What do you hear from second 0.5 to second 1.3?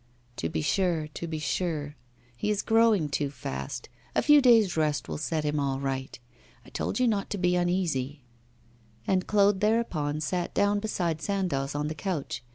sure, to